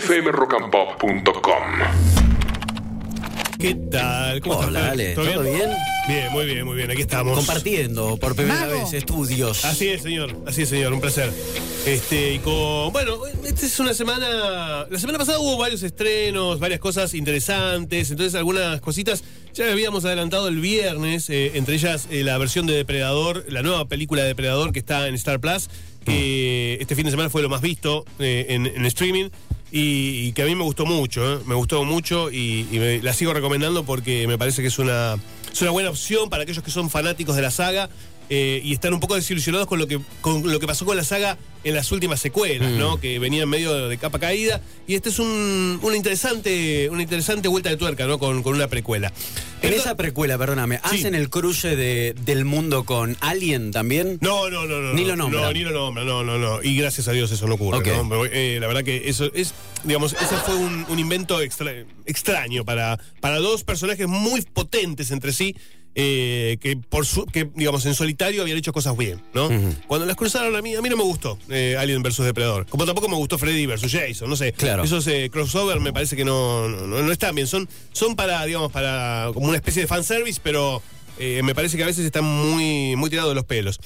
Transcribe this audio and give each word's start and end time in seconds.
fmrockandpop.com. 0.00 1.62
¿Qué 3.58 3.74
tal? 3.90 4.40
¿Cómo 4.42 4.56
Hola, 4.56 4.66
estás? 4.66 4.92
Ale, 4.92 5.14
¿todo 5.14 5.42
bien? 5.42 5.70
Bien, 6.06 6.32
muy 6.32 6.44
bien, 6.44 6.66
muy 6.66 6.76
bien. 6.76 6.90
Aquí 6.90 7.00
estamos. 7.00 7.34
Compartiendo 7.34 8.18
por 8.18 8.36
primera 8.36 8.66
vez 8.66 8.92
estudios. 8.92 9.64
Así 9.64 9.88
es, 9.88 10.02
señor. 10.02 10.36
Así 10.46 10.62
es, 10.62 10.68
señor. 10.68 10.92
Un 10.92 11.00
placer. 11.00 11.32
Este, 11.86 12.34
y 12.34 12.38
con. 12.40 12.92
Bueno, 12.92 13.16
esta 13.44 13.64
es 13.64 13.80
una 13.80 13.94
semana. 13.94 14.86
La 14.90 14.98
semana 14.98 15.18
pasada 15.18 15.38
hubo 15.38 15.56
varios 15.56 15.82
estrenos, 15.82 16.60
varias 16.60 16.78
cosas 16.80 17.14
interesantes. 17.14 18.10
Entonces, 18.10 18.34
algunas 18.34 18.82
cositas 18.82 19.24
ya 19.54 19.72
habíamos 19.72 20.04
adelantado 20.04 20.48
el 20.48 20.60
viernes. 20.60 21.30
eh, 21.30 21.52
entre 21.54 21.76
ellas, 21.76 22.06
eh, 22.10 22.22
la 22.22 22.36
versión 22.36 22.66
de 22.66 22.74
Depredador, 22.74 23.46
la 23.48 23.62
nueva 23.62 23.86
película 23.88 24.20
de 24.20 24.28
Depredador 24.28 24.72
que 24.72 24.78
está 24.80 25.08
en 25.08 25.14
Star 25.14 25.40
Plus. 25.40 25.70
Que 26.04 26.76
este 26.80 26.94
fin 26.94 27.06
de 27.06 27.10
semana 27.10 27.30
fue 27.30 27.42
lo 27.42 27.48
más 27.48 27.62
visto 27.62 28.04
eh, 28.18 28.46
en, 28.50 28.66
en 28.66 28.84
streaming. 28.86 29.30
Y, 29.78 30.32
que 30.32 30.40
a 30.42 30.46
mí 30.46 30.54
me 30.54 30.62
gustó 30.64 30.86
mucho, 30.86 31.34
¿eh? 31.34 31.38
me 31.44 31.54
gustó 31.54 31.84
mucho 31.84 32.30
y, 32.30 32.66
y 32.72 32.78
me- 32.78 33.02
la 33.02 33.12
sigo 33.12 33.34
recomendando 33.34 33.84
porque 33.84 34.26
me 34.26 34.38
parece 34.38 34.62
que 34.62 34.68
es 34.68 34.78
una, 34.78 35.18
es 35.52 35.60
una 35.60 35.70
buena 35.70 35.90
opción 35.90 36.30
para 36.30 36.44
aquellos 36.44 36.64
que 36.64 36.70
son 36.70 36.88
fanáticos 36.88 37.36
de 37.36 37.42
la 37.42 37.50
saga 37.50 37.90
eh, 38.28 38.60
y 38.64 38.72
están 38.72 38.92
un 38.94 39.00
poco 39.00 39.14
desilusionados 39.14 39.66
con 39.66 39.78
lo 39.78 39.86
que 39.86 40.00
con 40.20 40.50
lo 40.50 40.58
que 40.60 40.66
pasó 40.66 40.84
con 40.84 40.96
la 40.96 41.04
saga 41.04 41.38
en 41.64 41.74
las 41.74 41.90
últimas 41.90 42.20
secuelas, 42.20 42.70
¿no? 42.72 43.00
Que 43.00 43.18
venían 43.18 43.48
medio 43.48 43.88
de 43.88 43.98
capa 43.98 44.18
caída 44.20 44.60
y 44.86 44.94
este 44.94 45.08
es 45.08 45.18
un, 45.18 45.80
una 45.82 45.96
interesante 45.96 46.88
una 46.90 47.02
interesante 47.02 47.48
vuelta 47.48 47.70
de 47.70 47.76
tuerca, 47.76 48.06
¿no? 48.06 48.18
Con, 48.18 48.42
con 48.42 48.54
una 48.54 48.68
precuela. 48.68 49.08
En 49.08 49.14
Entonces- 49.70 49.80
esa 49.80 49.96
precuela, 49.96 50.38
perdóname, 50.38 50.76
Sí. 50.90 50.96
¿hacen 50.98 51.14
el 51.14 51.28
cruce 51.30 51.74
de, 51.76 52.14
del 52.24 52.44
mundo 52.44 52.84
con 52.84 53.16
Alien 53.20 53.72
también? 53.72 54.18
No, 54.20 54.48
no, 54.50 54.66
no, 54.66 54.80
no. 54.80 54.92
Ni 54.92 55.04
lo 55.04 55.16
nombra. 55.16 55.40
No, 55.40 55.52
ni 55.52 55.60
lo 55.60 55.70
nombra, 55.72 56.04
no, 56.04 56.22
no, 56.22 56.38
no. 56.38 56.62
Y 56.62 56.76
gracias 56.76 57.08
a 57.08 57.12
Dios 57.12 57.32
eso 57.32 57.46
no 57.48 57.54
ocurre, 57.54 57.78
Ok. 57.78 57.86
¿no? 57.88 58.08
Pero, 58.08 58.26
eh, 58.26 58.58
la 58.60 58.66
verdad 58.68 58.84
que 58.84 59.08
eso 59.08 59.30
es, 59.34 59.54
digamos, 59.82 60.12
ese 60.12 60.36
fue 60.44 60.54
un, 60.54 60.84
un 60.88 60.98
invento 60.98 61.40
extra- 61.40 61.84
extraño 62.04 62.64
para, 62.64 62.98
para 63.20 63.38
dos 63.38 63.64
personajes 63.64 64.06
muy 64.06 64.42
potentes 64.42 65.10
entre 65.10 65.32
sí. 65.32 65.56
Eh, 65.98 66.58
que 66.60 66.76
por 66.76 67.06
su, 67.06 67.24
que 67.26 67.48
digamos 67.54 67.86
en 67.86 67.94
solitario 67.94 68.42
habían 68.42 68.58
hecho 68.58 68.72
cosas 68.72 68.96
bien, 68.96 69.20
¿no? 69.34 69.48
Cuando 69.86 70.04
las 70.06 70.14
cruzaron 70.14 70.54
a 70.54 70.60
mí, 70.62 70.74
a 70.74 70.82
mí 70.82 70.88
no 70.90 70.96
me 70.96 71.02
gustó 71.02 71.38
eh, 71.48 71.74
Alien 71.78 72.02
versus 72.02 72.24
Depredador. 72.26 72.66
Como 72.66 72.84
tampoco 72.84 73.08
me 73.08 73.16
gustó 73.16 73.38
Freddy 73.38 73.64
versus 73.66 73.90
Jason, 73.90 74.28
no 74.28 74.36
sé. 74.36 74.52
Claro. 74.52 74.84
Esos 74.84 75.06
eh, 75.06 75.30
crossover 75.32 75.80
me 75.80 75.92
parece 75.94 76.14
que 76.14 76.24
no, 76.24 76.68
no, 76.68 77.02
no- 77.02 77.12
están 77.12 77.34
bien. 77.34 77.46
Son, 77.46 77.66
son 77.92 78.14
para, 78.14 78.44
digamos, 78.44 78.70
para 78.70 79.30
como 79.32 79.46
una 79.48 79.56
especie 79.56 79.80
de 79.82 79.88
fanservice, 79.88 80.38
pero 80.44 80.82
eh, 81.18 81.40
me 81.42 81.54
parece 81.54 81.78
que 81.78 81.82
a 81.82 81.86
veces 81.86 82.04
están 82.04 82.24
muy, 82.24 82.94
muy 82.94 83.08
tirados 83.08 83.30
de 83.30 83.34
los 83.36 83.44
pelos. 83.44 83.80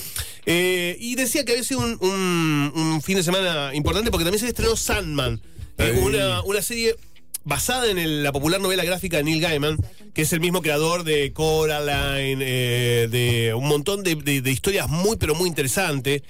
Eh, 0.47 0.97
y 0.99 1.15
decía 1.15 1.45
que 1.45 1.53
había 1.53 1.63
sido 1.65 1.79
un, 1.81 1.97
un- 2.01 2.73
un 2.75 3.03
fin 3.03 3.17
de 3.19 3.23
semana 3.23 3.71
importante 3.73 4.11
porque 4.11 4.25
también 4.25 4.41
se 4.41 4.49
estrenó 4.49 4.75
Sandman, 4.75 5.41
eh, 5.79 6.01
una, 6.03 6.43
una 6.43 6.61
serie 6.61 6.97
basada 7.45 7.91
en 7.91 7.99
el- 7.99 8.23
la 8.23 8.33
popular 8.33 8.61
novela 8.61 8.85
gráfica 8.85 9.17
de 9.19 9.25
Neil 9.25 9.41
Gaiman, 9.41 9.77
que 10.15 10.23
es 10.23 10.33
el 10.33 10.41
mismo 10.41 10.61
creador 10.63 11.05
de 11.05 11.33
Coraline, 11.33 12.43
eh, 12.47 13.09
de 13.11 13.55
un 13.55 13.67
montón 13.69 14.03
de, 14.03 14.15
de- 14.17 14.43
de 14.43 14.51
historias 14.51 14.89
muy, 14.89 15.17
pero 15.17 15.35
muy 15.35 15.49
interesantes. 15.49 16.23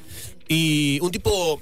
Y 0.49 0.99
un 1.01 1.11
tipo, 1.11 1.61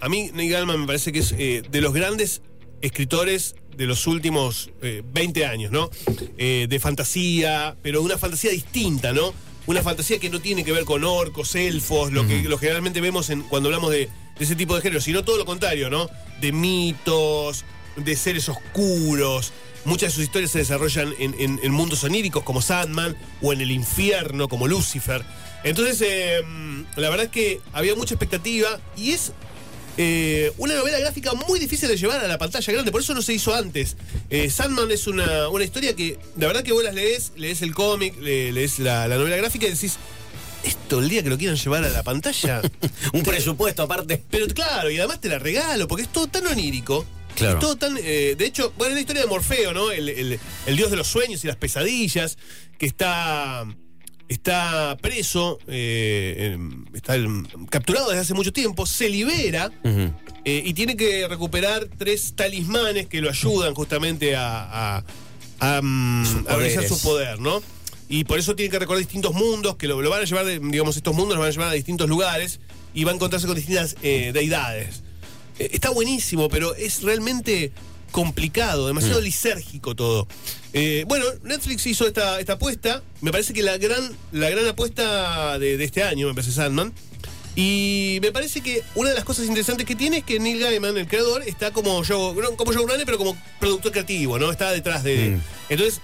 a 0.00 0.08
mí 0.08 0.30
Neil 0.34 0.50
Gaiman 0.50 0.80
me 0.80 0.86
parece 0.86 1.12
que 1.12 1.20
es 1.20 1.32
eh, 1.38 1.62
de 1.70 1.80
los 1.80 1.92
grandes 1.92 2.42
escritores 2.80 3.54
de 3.76 3.86
los 3.86 4.06
últimos 4.08 4.70
eh, 4.82 5.02
20 5.12 5.46
años, 5.46 5.70
¿no? 5.70 5.88
Eh, 6.36 6.66
de 6.68 6.80
fantasía, 6.80 7.76
pero 7.82 8.02
una 8.02 8.18
fantasía 8.18 8.50
distinta, 8.50 9.12
¿no? 9.12 9.32
Una 9.66 9.82
fantasía 9.82 10.18
que 10.18 10.30
no 10.30 10.40
tiene 10.40 10.64
que 10.64 10.72
ver 10.72 10.84
con 10.84 11.04
orcos, 11.04 11.54
elfos, 11.54 12.10
lo 12.12 12.26
que 12.26 12.42
lo 12.42 12.58
generalmente 12.58 13.00
vemos 13.00 13.30
en, 13.30 13.42
cuando 13.42 13.68
hablamos 13.68 13.90
de, 13.92 13.98
de 14.38 14.44
ese 14.44 14.56
tipo 14.56 14.74
de 14.74 14.80
género, 14.80 15.00
sino 15.00 15.22
todo 15.24 15.36
lo 15.36 15.44
contrario, 15.44 15.90
¿no? 15.90 16.08
De 16.40 16.52
mitos, 16.52 17.64
de 18.04 18.16
seres 18.16 18.48
oscuros. 18.48 19.52
Muchas 19.84 20.10
de 20.10 20.14
sus 20.16 20.24
historias 20.24 20.50
se 20.50 20.58
desarrollan 20.58 21.14
en, 21.18 21.34
en- 21.38 21.60
en 21.62 21.72
mundos 21.72 22.02
oníricos 22.04 22.42
como 22.42 22.60
Sandman 22.60 23.16
o 23.40 23.52
en 23.52 23.60
el 23.60 23.70
infierno 23.70 24.48
como 24.48 24.66
Lucifer. 24.68 25.22
Entonces, 25.64 26.00
eh, 26.02 26.40
la 26.96 27.08
verdad 27.10 27.26
es 27.26 27.32
que 27.32 27.60
había 27.72 27.94
mucha 27.94 28.14
expectativa 28.14 28.80
y 28.96 29.10
es 29.12 29.32
eh, 29.96 30.52
una 30.58 30.74
novela 30.74 30.98
gráfica 31.00 31.32
muy 31.34 31.58
difícil 31.58 31.88
de 31.88 31.96
llevar 31.96 32.24
a 32.24 32.28
la 32.28 32.38
pantalla 32.38 32.72
grande, 32.72 32.92
por 32.92 33.00
eso 33.00 33.14
no 33.14 33.22
se 33.22 33.32
hizo 33.34 33.54
antes. 33.54 33.96
Eh, 34.30 34.50
Sandman 34.50 34.90
es 34.90 35.06
una, 35.06 35.48
una 35.48 35.64
historia 35.64 35.94
que, 35.96 36.18
la 36.36 36.46
verdad 36.48 36.62
que 36.62 36.72
vos 36.72 36.84
las 36.84 36.94
lees, 36.94 37.32
lees 37.36 37.62
el 37.62 37.74
cómic, 37.74 38.14
le- 38.20 38.52
lees 38.52 38.78
la, 38.78 39.08
la 39.08 39.16
novela 39.16 39.36
gráfica 39.36 39.66
y 39.66 39.70
decís, 39.70 39.96
esto 40.64 40.98
el 41.00 41.08
día 41.08 41.22
que 41.22 41.30
lo 41.30 41.38
quieran 41.38 41.56
llevar 41.56 41.82
a 41.84 41.88
la 41.88 42.02
pantalla. 42.02 42.60
Un 43.12 43.22
presupuesto 43.22 43.82
aparte. 43.84 44.22
Pero 44.30 44.46
claro, 44.48 44.90
y 44.90 44.98
además 44.98 45.20
te 45.20 45.28
la 45.28 45.38
regalo, 45.38 45.88
porque 45.88 46.02
es 46.02 46.12
todo 46.12 46.26
tan 46.28 46.46
onírico. 46.46 47.04
Claro. 47.38 47.54
Es 47.58 47.60
todo 47.60 47.76
tan. 47.76 47.96
eh, 48.02 48.34
de 48.36 48.44
hecho, 48.46 48.72
bueno, 48.76 48.90
es 48.90 48.94
la 48.96 49.00
historia 49.00 49.22
de 49.22 49.28
Morfeo, 49.28 49.72
¿no? 49.72 49.90
El, 49.90 50.08
el- 50.08 50.38
el 50.66 50.76
dios 50.76 50.90
de 50.90 50.96
los 50.96 51.06
sueños 51.06 51.42
y 51.44 51.46
las 51.46 51.56
pesadillas, 51.56 52.36
que 52.78 52.86
está. 52.86 53.64
Está 54.28 54.94
preso, 55.00 55.58
eh, 55.68 56.58
está 56.92 57.14
capturado 57.70 58.08
desde 58.10 58.20
hace 58.20 58.34
mucho 58.34 58.52
tiempo, 58.52 58.84
se 58.84 59.08
libera 59.08 59.72
eh, 60.44 60.62
y 60.66 60.74
tiene 60.74 60.98
que 60.98 61.26
recuperar 61.26 61.88
tres 61.96 62.34
talismanes 62.36 63.06
que 63.06 63.22
lo 63.22 63.30
ayudan 63.30 63.74
justamente 63.74 64.36
a, 64.36 64.98
a, 64.98 65.04
a, 65.60 65.80
mm, 65.80 66.44
a 66.46 66.56
realizar 66.56 66.84
su 66.86 67.00
poder, 67.00 67.40
¿no? 67.40 67.62
Y 68.10 68.24
por 68.24 68.38
eso 68.38 68.54
tiene 68.54 68.70
que 68.70 68.78
recorrer 68.78 68.98
distintos 68.98 69.32
mundos, 69.32 69.76
que 69.76 69.86
lo, 69.88 70.02
lo 70.02 70.10
van 70.10 70.20
a 70.20 70.24
llevar, 70.26 70.44
de- 70.44 70.58
digamos, 70.58 70.98
estos 70.98 71.14
mundos 71.14 71.30
los 71.36 71.38
van 71.40 71.48
a 71.48 71.52
llevar 71.52 71.68
a 71.70 71.72
distintos 71.72 72.06
lugares 72.06 72.60
y 72.92 73.04
va 73.04 73.12
a 73.12 73.14
encontrarse 73.14 73.46
con 73.46 73.56
distintas 73.56 73.96
eh, 74.02 74.32
deidades. 74.34 75.04
Eh, 75.58 75.70
está 75.72 75.90
buenísimo, 75.90 76.48
pero 76.48 76.74
es 76.74 77.02
realmente 77.02 77.72
complicado, 78.12 78.86
demasiado 78.86 79.20
lisérgico 79.20 79.94
todo. 79.94 80.26
Eh, 80.72 81.04
bueno, 81.06 81.24
Netflix 81.42 81.86
hizo 81.86 82.06
esta, 82.06 82.40
esta 82.40 82.54
apuesta. 82.54 83.02
Me 83.20 83.30
parece 83.32 83.52
que 83.52 83.62
la 83.62 83.76
gran, 83.78 84.16
la 84.32 84.48
gran 84.50 84.66
apuesta 84.66 85.58
de, 85.58 85.76
de 85.76 85.84
este 85.84 86.02
año, 86.02 86.26
me 86.28 86.34
parece 86.34 86.52
Sandman. 86.52 86.92
Y 87.56 88.18
me 88.22 88.30
parece 88.30 88.60
que 88.60 88.84
una 88.94 89.08
de 89.10 89.16
las 89.16 89.24
cosas 89.24 89.46
interesantes 89.46 89.84
que 89.84 89.96
tiene 89.96 90.18
es 90.18 90.24
que 90.24 90.38
Neil 90.38 90.60
Gaiman, 90.60 90.96
el 90.96 91.08
creador, 91.08 91.42
está 91.42 91.72
como 91.72 92.04
show, 92.04 92.32
no 92.40 92.56
como 92.56 92.72
showrunner, 92.72 93.04
pero 93.04 93.18
como 93.18 93.36
productor 93.58 93.90
creativo, 93.92 94.38
¿no? 94.38 94.50
Está 94.52 94.70
detrás 94.70 95.02
de. 95.02 95.30
Mm. 95.30 95.40
Entonces, 95.70 96.00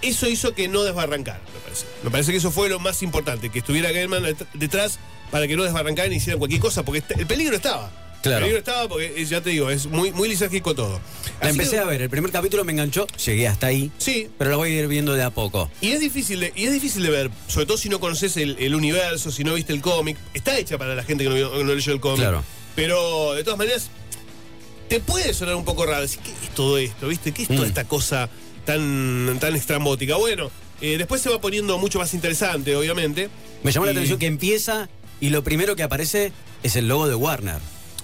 eso 0.00 0.28
hizo 0.28 0.54
que 0.54 0.68
no 0.68 0.84
desbarrancara, 0.84 1.40
me 1.52 1.60
parece. 1.60 1.86
Me 2.04 2.10
parece 2.10 2.30
que 2.30 2.38
eso 2.38 2.52
fue 2.52 2.68
lo 2.68 2.78
más 2.78 3.02
importante, 3.02 3.50
que 3.50 3.58
estuviera 3.58 3.90
Gaiman 3.90 4.22
det- 4.22 4.46
detrás 4.54 5.00
para 5.32 5.48
que 5.48 5.56
no 5.56 5.64
desbarrancaran 5.64 6.12
y 6.12 6.16
hicieran 6.16 6.38
cualquier 6.38 6.60
cosa, 6.60 6.84
porque 6.84 7.02
el 7.18 7.26
peligro 7.26 7.56
estaba. 7.56 7.90
Claro. 8.22 8.38
El 8.38 8.42
peligro 8.52 8.58
estaba 8.60 8.88
porque, 8.88 9.14
eh, 9.20 9.24
ya 9.24 9.40
te 9.40 9.50
digo, 9.50 9.68
es 9.70 9.86
muy, 9.86 10.12
muy 10.12 10.28
lisérgico 10.28 10.74
todo. 10.74 11.00
La 11.40 11.48
Así 11.48 11.50
empecé 11.50 11.72
que- 11.72 11.78
a 11.80 11.84
ver, 11.84 12.02
el 12.02 12.08
primer 12.10 12.30
capítulo 12.30 12.64
me 12.64 12.72
enganchó, 12.72 13.06
llegué 13.24 13.48
hasta 13.48 13.66
ahí, 13.66 13.90
Sí, 13.98 14.28
pero 14.38 14.50
la 14.50 14.56
voy 14.56 14.70
a 14.70 14.80
ir 14.80 14.86
viendo 14.88 15.12
de 15.14 15.22
a 15.24 15.30
poco. 15.30 15.70
y 15.80 15.90
es 15.90 16.00
difícil 16.00 16.38
de, 16.40 16.52
y 16.54 16.64
es 16.66 16.72
difícil 16.72 17.02
de 17.02 17.10
ver, 17.10 17.30
sobre 17.48 17.66
todo 17.66 17.76
si 17.76 17.88
no 17.88 17.98
conoces 18.00 18.36
el, 18.36 18.56
el 18.60 18.74
universo, 18.74 19.30
si 19.32 19.42
no 19.44 19.54
viste 19.54 19.72
el 19.72 19.80
cómic. 19.80 20.16
Está 20.34 20.56
hecha 20.56 20.78
para 20.78 20.94
la 20.94 21.02
gente 21.02 21.24
que 21.24 21.30
no, 21.30 21.36
vio- 21.36 21.52
que 21.52 21.64
no 21.64 21.74
leyó 21.74 21.92
el 21.92 22.00
cómic. 22.00 22.20
Claro. 22.20 22.44
Pero 22.76 23.34
de 23.34 23.42
todas 23.44 23.58
maneras, 23.58 23.88
te 24.88 25.00
puede 25.00 25.34
sonar 25.34 25.56
un 25.56 25.64
poco 25.64 25.84
raro. 25.86 26.02
Decir, 26.02 26.20
¿qué 26.22 26.30
es 26.46 26.54
todo 26.54 26.78
esto? 26.78 27.08
¿Viste? 27.08 27.32
¿Qué 27.32 27.42
es 27.42 27.48
toda 27.48 27.62
Mm. 27.62 27.64
esta 27.64 27.84
cosa 27.88 28.28
tan, 28.64 29.36
tan 29.40 29.56
estrambótica? 29.56 30.16
Bueno, 30.16 30.50
eh, 30.80 30.96
después 30.98 31.20
se 31.22 31.28
va 31.30 31.40
poniendo 31.40 31.76
mucho 31.78 31.98
más 31.98 32.14
interesante, 32.14 32.76
obviamente. 32.76 33.30
Me 33.62 33.72
llamó 33.72 33.86
la 33.86 33.92
atención 33.92 34.18
que 34.18 34.26
empieza 34.26 34.88
y 35.20 35.30
lo 35.30 35.42
primero 35.44 35.76
que 35.76 35.82
aparece 35.82 36.32
es 36.62 36.76
el 36.76 36.88
logo 36.88 37.08
de 37.08 37.14
Warner. 37.14 37.58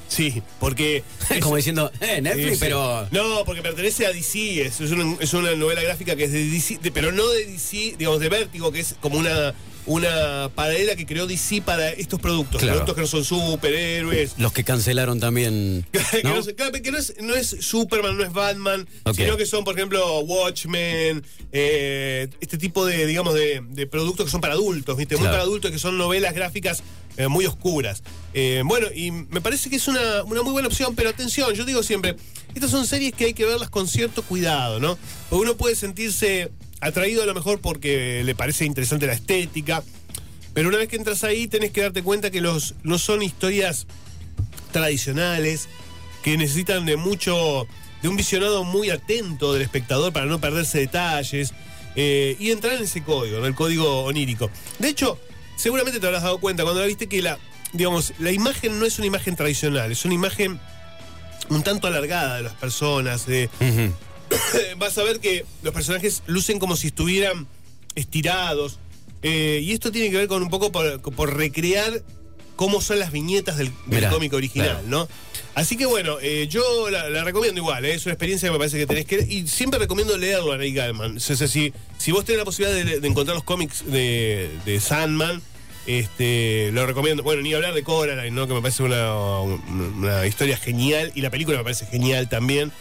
Sí, 0.08 0.42
porque. 0.58 1.04
es- 1.30 1.41
Como 1.41 1.56
diciendo, 1.56 1.91
eh, 2.00 2.20
Netflix, 2.20 2.52
Sí, 2.54 2.56
pero. 2.60 3.06
No, 3.10 3.44
porque 3.44 3.62
pertenece 3.62 4.06
a 4.06 4.12
DC, 4.12 4.62
es, 4.62 4.80
es 4.80 4.91
una, 4.91 5.16
es 5.20 5.32
una 5.34 5.54
novela 5.54 5.82
gráfica 5.82 6.16
que 6.16 6.24
es 6.24 6.32
de 6.32 6.46
DC, 6.48 6.78
de- 6.82 6.91
pero 6.91 7.12
no 7.12 7.28
de 7.28 7.44
DC, 7.46 7.94
digamos, 7.98 8.20
de 8.20 8.28
Vértigo, 8.28 8.72
que 8.72 8.80
es 8.80 8.94
como 9.00 9.18
una, 9.18 9.54
una 9.86 10.50
paralela 10.54 10.97
que 10.97 11.06
creó 11.06 11.26
DC 11.26 11.62
para 11.62 11.91
estos 11.91 12.20
productos, 12.20 12.60
Claro. 12.60 12.84
productos 12.84 12.94
que 12.94 13.00
no 13.02 13.06
son 13.06 13.24
superhéroes. 13.24 14.32
Los 14.38 14.52
que 14.52 14.64
cancelaron 14.64 15.20
también. 15.20 15.86
que 15.92 16.22
¿no? 16.24 16.34
no, 16.34 16.41
es- 16.41 16.52
claro, 16.54 16.72
que 16.72 16.91
no 16.91 16.98
es, 16.98 17.14
no 17.20 17.34
es 17.34 17.48
Superman, 17.60 18.16
no 18.16 18.24
es 18.24 18.32
Batman, 18.32 18.88
Ok. 19.04 19.15
sino 19.15 19.36
que 19.36 19.47
son, 19.47 19.65
por 19.65 19.74
ejemplo, 19.77 20.21
Watchmen, 20.21 21.22
eh, 21.53 22.28
este 22.41 22.59
tipo 22.59 22.84
de, 22.86 23.06
digamos, 23.06 23.34
de, 23.34 23.62
de 23.68 23.86
productos 23.86 24.27
que 24.27 24.30
son 24.33 24.41
para 24.41 24.54
adultos, 24.54 24.97
¿viste? 24.97 25.16
Muy 25.16 25.27
para 25.28 25.41
adultos, 25.42 25.71
que 25.71 25.78
son 25.78 25.98
novelas 25.98 26.34
gráficas 26.34 26.83
eh, 27.18 27.26
muy 27.26 27.47
oscuras. 27.47 28.04
Eh, 28.32 28.62
bueno, 28.65 28.86
y 28.94 29.10
me 29.10 29.41
parece 29.41 29.68
que 29.68 29.76
es 29.76 29.88
una, 29.88 30.22
una 30.22 30.42
muy 30.42 30.53
buena 30.53 30.68
opción, 30.68 30.94
pero 30.94 31.10
atención, 31.10 31.53
yo 31.53 31.65
digo 31.65 31.82
siempre, 31.82 32.15
estas 32.54 32.70
son 32.70 32.86
series 32.86 33.12
que 33.12 33.24
hay 33.26 33.34
que 33.34 33.44
verlas 33.44 33.68
con 33.70 33.88
cierto 33.88 34.22
cuidado, 34.22 34.78
¿no? 34.78 34.97
Porque 35.28 35.42
uno 35.42 35.56
puede 35.56 35.74
sentirse 35.74 36.53
atraído 36.80 37.24
a 37.24 37.26
lo 37.26 37.34
mejor 37.34 37.60
porque 37.60 38.22
le 38.24 38.36
parece 38.36 38.65
interesante 38.65 39.09
la 39.09 39.15
estética, 39.15 39.82
pero 40.54 40.68
una 40.68 40.78
vez 40.78 40.86
que 40.86 40.94
entras 40.94 41.24
ahí 41.24 41.48
tenés 41.48 41.72
que 41.72 41.80
darte 41.82 42.04
cuenta 42.04 42.30
que 42.30 42.41
los, 42.41 42.76
no 42.84 42.98
son 42.98 43.22
historias 43.22 43.88
tradicionales 44.71 45.68
que 46.22 46.36
necesitan 46.36 46.86
de 46.86 46.97
mucho, 46.97 47.66
de 48.00 48.09
un 48.09 48.16
visionado 48.16 48.62
muy 48.62 48.91
atento 48.91 49.53
del 49.53 49.62
espectador 49.62 50.12
para 50.12 50.26
no 50.26 50.41
perderse 50.41 50.78
detalles 50.78 51.53
eh, 51.97 52.36
y 52.38 52.53
entrar 52.53 52.74
en 52.74 52.84
ese 52.84 53.03
código, 53.03 53.41
¿no? 53.41 53.47
el 53.47 53.56
código 53.56 54.04
onírico. 54.04 54.50
De 54.78 54.88
hecho, 54.88 55.18
seguramente 55.59 56.01
te 56.01 56.07
habrás 56.07 56.22
dado 56.22 56.39
cuenta 56.39 56.63
cuando 56.63 56.81
la 56.81 56.87
viste 56.87 57.09
que 57.09 57.21
la, 57.21 57.39
digamos, 57.72 58.15
la 58.19 58.33
imagen 58.33 58.78
no 58.78 58.87
es 58.87 58.99
una 58.99 59.07
imagen 59.07 59.37
tradicional, 59.37 59.93
es 59.93 60.05
una 60.05 60.15
imagen 60.15 60.59
un 61.51 61.63
tanto 61.63 61.87
alargada 61.87 62.37
de 62.37 62.43
las 62.45 62.55
personas. 62.55 63.27
vas 64.78 64.99
a 64.99 65.03
ver 65.03 65.21
que 65.21 65.45
los 65.63 65.75
personajes 65.75 66.22
lucen 66.27 66.59
como 66.59 66.77
si 66.77 66.89
estuvieran 66.89 67.47
estirados. 67.95 68.78
eh, 69.22 69.60
y 69.63 69.72
esto 69.72 69.91
tiene 69.91 70.10
que 70.10 70.16
ver 70.16 70.28
con 70.28 70.43
un 70.43 70.49
poco 70.49 70.71
por, 70.71 71.01
por 71.01 71.37
recrear 71.37 72.03
cómo 72.59 72.81
son 72.81 72.99
las 72.99 73.13
viñetas 73.13 73.57
del, 73.57 73.71
del 73.87 74.09
cómic 74.10 74.33
original, 74.33 74.83
claro. 74.83 74.89
¿no? 74.89 75.09
Así 75.55 75.77
que 75.77 75.87
bueno, 75.87 76.19
eh, 76.21 76.49
yo 76.51 76.91
la, 76.91 77.09
la 77.09 77.22
recomiendo 77.22 77.60
igual, 77.60 77.84
eh, 77.84 77.95
es 77.95 78.05
una 78.05 78.15
experiencia 78.15 78.49
que 78.49 78.53
me 78.53 78.59
parece 78.59 78.78
que 78.78 78.87
tenés 78.87 79.07
que... 79.07 79.25
Y 79.28 79.47
siempre 79.47 79.78
recomiendo 79.78 80.19
leerlo 80.19 80.53
a 80.53 80.59
Neil 80.59 80.75
Gaiman. 80.75 81.16
O 81.16 81.21
sea, 81.21 81.37
si, 81.37 81.72
si 81.99 82.13
vos 82.13 82.25
tenés 82.25 82.41
la 82.41 82.45
posibilidad 82.45 82.84
de, 82.84 83.01
de 83.01 83.09
encontrar 83.09 83.37
los 83.37 83.45
cómics 83.45 83.84
de, 83.87 84.51
de 84.66 84.81
Sandman, 84.81 85.41
este, 85.87 86.71
lo 86.72 86.84
recomiendo. 86.84 87.22
Bueno, 87.22 87.43
ni 87.43 87.55
hablar 87.55 87.75
de 87.75 87.83
Coraline, 87.83 88.34
¿no? 88.34 88.47
Que 88.49 88.55
me 88.55 88.60
parece 88.60 88.83
una, 88.83 89.41
una 89.41 90.27
historia 90.27 90.57
genial 90.57 91.13
y 91.15 91.22
la 91.22 91.31
película 91.31 91.59
me 91.59 91.65
parece 91.65 91.87
genial 91.87 92.28
también. 92.28 92.72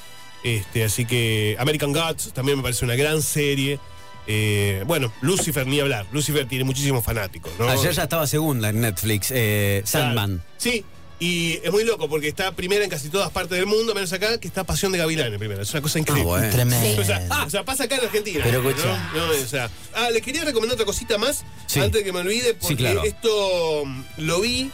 Este, 0.43 0.83
así 0.83 1.05
que 1.05 1.55
American 1.59 1.93
Gods 1.93 2.33
también 2.33 2.57
me 2.57 2.63
parece 2.63 2.83
una 2.83 2.95
gran 2.95 3.21
serie. 3.21 3.79
Eh, 4.27 4.83
bueno, 4.85 5.11
Lucifer, 5.21 5.65
ni 5.65 5.79
hablar. 5.79 6.05
Lucifer 6.11 6.45
tiene 6.47 6.63
muchísimos 6.65 7.03
fanáticos, 7.03 7.51
¿no? 7.57 7.69
Ayer 7.69 7.91
ya 7.93 8.03
estaba 8.03 8.27
segunda 8.27 8.69
en 8.69 8.81
Netflix, 8.81 9.31
eh, 9.31 9.83
Claro. 9.89 10.05
Sandman. 10.07 10.43
Sí, 10.57 10.83
y 11.19 11.59
es 11.63 11.71
muy 11.71 11.83
loco 11.83 12.07
porque 12.09 12.27
está 12.27 12.51
primera 12.51 12.83
en 12.83 12.89
casi 12.89 13.09
todas 13.09 13.31
partes 13.31 13.57
del 13.57 13.65
mundo, 13.65 13.95
menos 13.95 14.11
acá, 14.13 14.37
que 14.39 14.47
está 14.47 14.63
Pasión 14.65 14.91
de 14.91 14.97
Gavilanes 14.99 15.39
primero. 15.39 15.61
Es 15.61 15.71
una 15.71 15.81
cosa 15.81 15.97
increíble. 15.97 16.23
Ah, 16.31 16.37
bueno. 16.39 16.49
Tremendo. 16.51 17.01
O 17.01 17.05
sea, 17.05 17.43
o 17.45 17.49
sea, 17.49 17.63
pasa 17.63 17.85
acá 17.85 17.95
en 17.95 18.01
Argentina. 18.05 18.41
Pero 18.43 18.61
¿no? 18.61 18.69
o 18.69 19.47
sea, 19.47 19.69
ah, 19.95 20.09
les 20.11 20.21
quería 20.21 20.43
recomendar 20.43 20.73
otra 20.75 20.85
cosita 20.85 21.17
más 21.17 21.43
Sí. 21.65 21.79
antes 21.79 22.01
de 22.01 22.03
que 22.03 22.11
me 22.13 22.19
olvide, 22.19 22.53
porque 22.53 22.67
Sí, 22.67 22.75
claro. 22.75 23.03
esto 23.03 23.83
mm, 23.85 24.03
lo 24.17 24.41
vi 24.41 24.69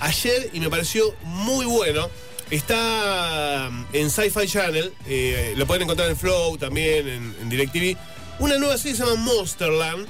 ayer 0.00 0.50
y 0.52 0.60
me 0.60 0.68
pareció 0.70 1.14
muy 1.24 1.64
bueno. 1.64 2.08
Está 2.50 3.68
mm, 3.70 3.86
en 3.94 4.10
Sci-Fi 4.10 4.46
Channel, 4.46 4.92
eh, 5.08 5.54
lo 5.56 5.66
pueden 5.66 5.82
encontrar 5.84 6.08
en 6.10 6.16
Flow 6.16 6.56
también, 6.58 7.08
en, 7.08 7.34
en 7.42 7.48
DirecTV. 7.48 7.96
Una 8.40 8.58
nueva 8.58 8.76
serie 8.78 8.96
se 8.96 9.04
llama 9.04 9.16
Monsterland. 9.16 10.06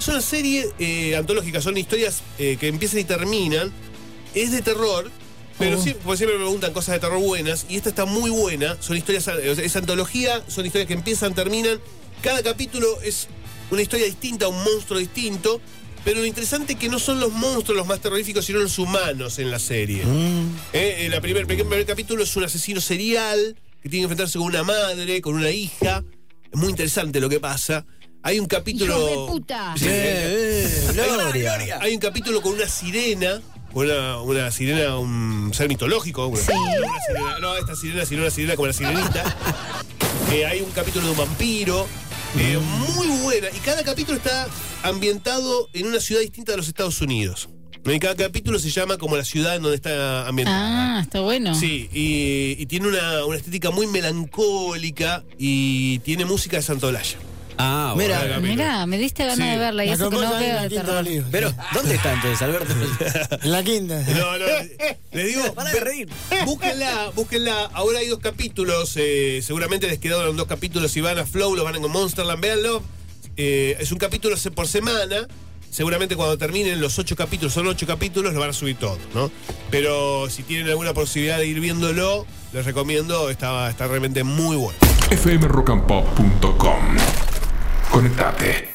Es 0.00 0.08
una 0.08 0.20
serie 0.20 0.68
eh, 0.78 1.16
antológica, 1.16 1.60
son 1.60 1.76
historias 1.76 2.22
eh, 2.38 2.56
que 2.58 2.68
empiezan 2.68 3.00
y 3.00 3.04
terminan. 3.04 3.72
Es 4.34 4.50
de 4.50 4.62
terror, 4.62 5.10
pero 5.58 5.78
Oh. 5.78 5.82
sí, 5.82 5.94
porque 6.02 6.18
siempre 6.18 6.36
me 6.38 6.44
preguntan 6.44 6.72
cosas 6.72 6.94
de 6.94 7.00
terror 7.00 7.20
buenas. 7.20 7.66
Y 7.68 7.76
esta 7.76 7.90
está 7.90 8.04
muy 8.04 8.30
buena. 8.30 8.76
Son 8.80 8.96
historias, 8.96 9.28
eh, 9.28 9.54
es 9.62 9.76
antología, 9.76 10.42
son 10.48 10.66
historias 10.66 10.88
que 10.88 10.94
empiezan, 10.94 11.34
terminan. 11.34 11.78
Cada 12.22 12.42
capítulo 12.42 13.00
es 13.02 13.28
una 13.70 13.82
historia 13.82 14.06
distinta, 14.06 14.48
un 14.48 14.62
monstruo 14.64 14.98
distinto. 14.98 15.60
Pero 16.04 16.20
lo 16.20 16.26
interesante 16.26 16.74
es 16.74 16.78
que 16.78 16.88
no 16.90 16.98
son 16.98 17.18
los 17.18 17.32
monstruos 17.32 17.78
los 17.78 17.86
más 17.86 18.00
terroríficos, 18.00 18.44
sino 18.44 18.58
los 18.58 18.78
humanos 18.78 19.38
en 19.38 19.50
la 19.50 19.58
serie. 19.58 20.02
Eh, 20.74 21.08
eh, 21.10 21.20
primer, 21.22 21.42
el 21.42 21.46
primer 21.46 21.86
capítulo 21.86 22.24
es 22.24 22.36
un 22.36 22.44
asesino 22.44 22.80
serial 22.82 23.56
que 23.82 23.88
tiene 23.88 24.02
que 24.02 24.12
enfrentarse 24.12 24.36
con 24.38 24.48
una 24.48 24.64
madre, 24.64 25.22
con 25.22 25.34
una 25.34 25.50
hija. 25.50 26.02
Es 26.54 26.60
muy 26.60 26.70
interesante 26.70 27.20
lo 27.20 27.28
que 27.28 27.40
pasa. 27.40 27.84
Hay 28.22 28.38
un 28.38 28.46
capítulo. 28.46 28.96
¡Hijos 28.96 29.10
de 29.10 29.32
puta! 29.32 29.74
Sí, 29.76 29.86
Eh, 29.88 30.88
Gloria. 30.94 31.78
hay 31.80 31.94
un 31.94 32.00
capítulo 32.00 32.40
con 32.40 32.54
una 32.54 32.68
sirena, 32.68 33.42
con 33.72 33.86
una, 33.86 34.20
una 34.20 34.50
sirena, 34.50 34.96
un 34.96 35.50
ser 35.52 35.68
mitológico. 35.68 36.26
una- 36.28 36.40
Sí. 36.40 36.52
una 36.52 37.00
sirena- 37.08 37.38
no, 37.40 37.56
esta 37.56 37.74
sirena, 37.76 38.06
sino 38.06 38.22
una 38.22 38.30
sirena 38.30 38.54
como 38.56 38.66
la 38.68 38.72
sirenita. 38.72 39.24
Eh, 40.32 40.44
hay 40.46 40.60
un 40.62 40.70
capítulo 40.70 41.04
de 41.04 41.10
un 41.12 41.18
vampiro. 41.18 41.86
eh, 42.38 42.58
muy 42.88 43.06
buena. 43.22 43.48
Y 43.54 43.58
cada 43.60 43.84
capítulo 43.84 44.16
está 44.18 44.48
ambientado 44.82 45.68
en 45.72 45.86
una 45.86 46.00
ciudad 46.00 46.20
distinta 46.22 46.52
de 46.52 46.58
los 46.58 46.66
Estados 46.66 47.00
Unidos. 47.00 47.48
Y 47.86 47.98
cada 47.98 48.14
capítulo 48.16 48.58
se 48.58 48.70
llama 48.70 48.96
como 48.96 49.16
la 49.16 49.24
ciudad 49.24 49.56
en 49.56 49.62
donde 49.62 49.76
está 49.76 50.26
ambientada. 50.26 50.98
Ah, 50.98 51.00
está 51.02 51.20
bueno. 51.20 51.54
Sí, 51.54 51.88
y, 51.92 52.56
y 52.60 52.66
tiene 52.66 52.88
una, 52.88 53.24
una 53.26 53.36
estética 53.36 53.70
muy 53.70 53.86
melancólica 53.86 55.22
y 55.38 55.98
tiene 56.00 56.24
música 56.24 56.56
de 56.56 56.62
Santolaya. 56.62 57.18
Ah, 57.56 57.94
Mira, 57.96 58.18
bueno. 58.18 58.40
Mirá, 58.40 58.86
me 58.86 58.98
diste 58.98 59.22
ganas 59.24 59.36
Sí. 59.36 59.44
de 59.52 59.58
verla 59.58 59.84
y 59.84 59.88
La 59.88 59.94
eso 59.94 60.10
que 60.10 60.16
no 60.16 60.22
en 60.24 60.40
veo 60.40 60.62
de 60.62 60.68
terror. 60.70 61.06
Pero, 61.30 61.54
¿dónde 61.72 61.94
está 61.94 62.12
entonces, 62.14 62.42
Alberto? 62.42 62.74
En 63.44 63.52
la 63.52 63.62
quinta. 63.62 64.00
No, 64.00 64.38
no, 64.38 64.44
les 65.12 65.26
digo, 65.26 65.54
Para 65.54 65.70
de 65.70 65.78
reír. 65.80 66.08
búsquenla, 66.46 67.10
búsquenla. 67.14 67.66
Ahora 67.74 68.00
hay 68.00 68.08
dos 68.08 68.18
capítulos, 68.18 68.94
eh, 68.96 69.40
seguramente 69.44 69.86
les 69.86 69.98
quedaron 70.00 70.36
dos 70.36 70.46
capítulos. 70.48 70.90
Si 70.90 71.00
van 71.00 71.18
a 71.18 71.26
Flow, 71.26 71.54
los 71.54 71.64
van 71.64 71.76
a 71.76 71.80
con 71.80 71.92
Monsterland, 71.92 72.40
véanlo. 72.40 72.82
Eh, 73.36 73.76
es 73.78 73.92
un 73.92 73.98
capítulo 73.98 74.36
por 74.54 74.66
semana. 74.66 75.28
Seguramente 75.74 76.14
cuando 76.14 76.38
terminen 76.38 76.80
los 76.80 77.00
ocho 77.00 77.16
capítulos, 77.16 77.52
son 77.52 77.66
ocho 77.66 77.84
capítulos, 77.84 78.32
lo 78.32 78.38
van 78.38 78.50
a 78.50 78.52
subir 78.52 78.76
todos, 78.76 79.00
¿no? 79.12 79.28
Pero 79.72 80.30
si 80.30 80.44
tienen 80.44 80.68
alguna 80.68 80.94
posibilidad 80.94 81.36
de 81.38 81.48
ir 81.48 81.58
viéndolo, 81.58 82.26
les 82.52 82.64
recomiendo, 82.64 83.28
está, 83.28 83.68
está 83.68 83.88
realmente 83.88 84.22
muy 84.22 84.54
bueno. 84.54 84.78
fmrockandpop.com. 85.10 86.96
Conectate. 87.90 88.73